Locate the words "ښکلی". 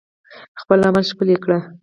1.09-1.35